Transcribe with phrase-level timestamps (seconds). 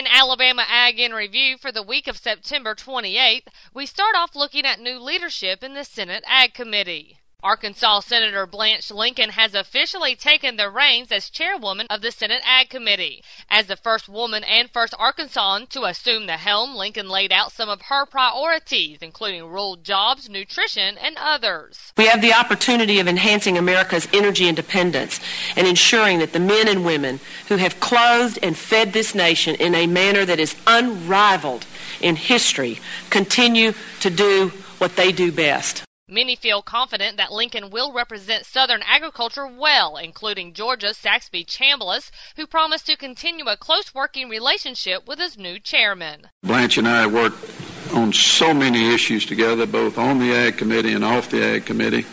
[0.00, 4.64] In Alabama Ag in Review for the week of September 28th, we start off looking
[4.64, 7.19] at new leadership in the Senate Ag Committee.
[7.42, 12.68] Arkansas Senator Blanche Lincoln has officially taken the reins as chairwoman of the Senate Ag
[12.68, 13.22] Committee.
[13.48, 17.68] As the first woman and first Arkansan to assume the helm, Lincoln laid out some
[17.68, 21.92] of her priorities, including rural jobs, nutrition, and others.
[21.96, 25.20] We have the opportunity of enhancing America's energy independence
[25.56, 29.74] and ensuring that the men and women who have clothed and fed this nation in
[29.74, 31.66] a manner that is unrivaled
[32.00, 32.80] in history
[33.10, 34.48] continue to do
[34.78, 35.84] what they do best.
[36.10, 42.48] Many feel confident that Lincoln will represent Southern agriculture well, including Georgia's Saxby Chambliss, who
[42.48, 46.26] promised to continue a close working relationship with his new chairman.
[46.42, 47.38] Blanche and I worked
[47.94, 52.04] on so many issues together, both on the Ag Committee and off the Ag Committee.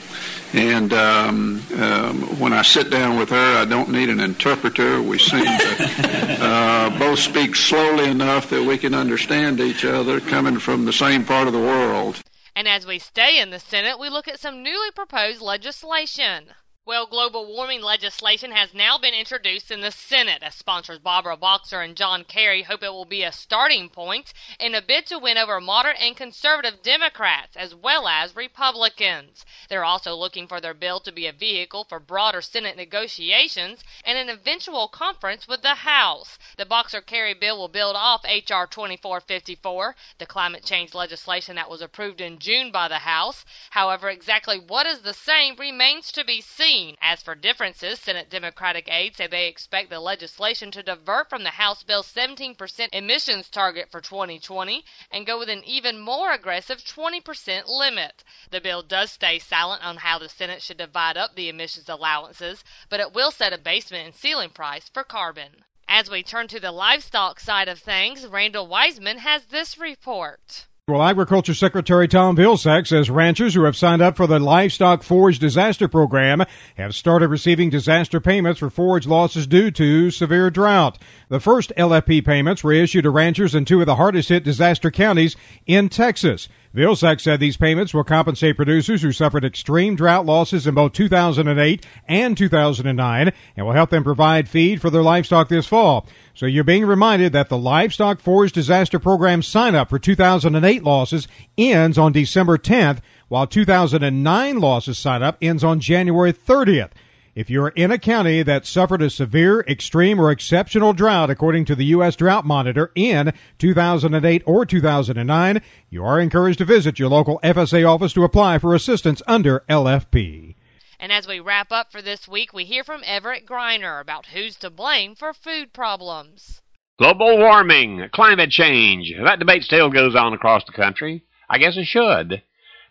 [0.53, 5.01] And um, um, when I sit down with her, I don't need an interpreter.
[5.01, 10.59] We seem to uh, both speak slowly enough that we can understand each other coming
[10.59, 12.21] from the same part of the world.
[12.57, 16.55] And as we stay in the Senate, we look at some newly proposed legislation.
[16.87, 21.81] Well, global warming legislation has now been introduced in the Senate as sponsors Barbara Boxer
[21.81, 25.37] and John Kerry hope it will be a starting point in a bid to win
[25.37, 29.45] over moderate and conservative Democrats as well as Republicans.
[29.67, 34.17] They're also looking for their bill to be a vehicle for broader Senate negotiations and
[34.17, 36.39] an eventual conference with the House.
[36.55, 38.65] The Boxer Kerry bill will build off H.R.
[38.65, 43.43] 2454, the climate change legislation that was approved in June by the House.
[43.71, 46.76] However, exactly what is the same remains to be seen.
[47.01, 51.51] As for differences, Senate Democratic aides say they expect the legislation to divert from the
[51.51, 57.67] House bill's 17% emissions target for 2020 and go with an even more aggressive 20%
[57.67, 58.23] limit.
[58.51, 62.63] The bill does stay silent on how the Senate should divide up the emissions allowances,
[62.89, 65.63] but it will set a basement and ceiling price for carbon.
[65.87, 70.67] As we turn to the livestock side of things, Randall Wiseman has this report.
[70.89, 75.37] Well, Agriculture Secretary Tom Vilsack says ranchers who have signed up for the Livestock Forage
[75.37, 76.43] Disaster Program
[76.77, 80.97] have started receiving disaster payments for forage losses due to severe drought.
[81.27, 84.89] The first LFP payments were issued to ranchers in two of the hardest hit disaster
[84.89, 85.35] counties
[85.65, 86.47] in Texas.
[86.73, 91.85] Vilsack said these payments will compensate producers who suffered extreme drought losses in both 2008
[92.07, 96.07] and 2009 and will help them provide feed for their livestock this fall.
[96.35, 101.27] So you're being reminded that the Livestock Forage Disaster Program sign up for 2008 losses
[101.57, 106.91] ends on December 10th, while 2009 losses sign up ends on January 30th.
[107.37, 111.75] If you're in a county that suffered a severe, extreme, or exceptional drought, according to
[111.75, 112.15] the U.S.
[112.15, 115.61] Drought Monitor in 2008 or 2009,
[115.91, 120.55] you are encouraged to visit your local FSA office to apply for assistance under LFP.
[120.99, 124.55] And as we wrap up for this week, we hear from Everett Griner about who's
[124.55, 126.63] to blame for food problems.
[126.97, 129.13] Global warming, climate change.
[129.23, 131.23] That debate still goes on across the country.
[131.47, 132.41] I guess it should.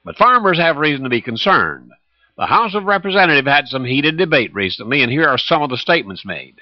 [0.04, 1.90] But farmers have reason to be concerned.
[2.36, 5.76] The House of Representatives had some heated debate recently, and here are some of the
[5.76, 6.56] statements made.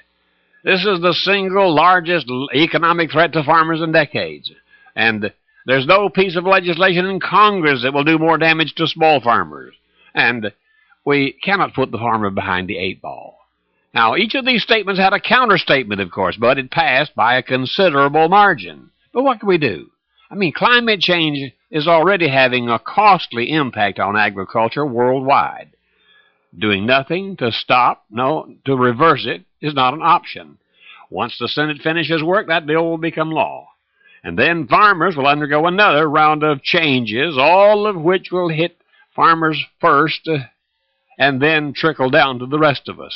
[0.63, 4.51] This is the single largest economic threat to farmers in decades,
[4.95, 5.31] and
[5.67, 9.75] there's no piece of legislation in Congress that will do more damage to small farmers.
[10.15, 10.51] And
[11.05, 13.44] we cannot put the farmer behind the eight ball.
[13.95, 17.41] Now, each of these statements had a counterstatement, of course, but it passed by a
[17.41, 18.89] considerable margin.
[19.13, 19.89] But what can we do?
[20.29, 25.69] I mean, climate change is already having a costly impact on agriculture worldwide.
[26.57, 30.57] Doing nothing to stop, no, to reverse it is not an option.
[31.09, 33.69] Once the Senate finishes work, that bill will become law.
[34.25, 38.77] And then farmers will undergo another round of changes, all of which will hit
[39.15, 40.39] farmers first uh,
[41.17, 43.15] and then trickle down to the rest of us.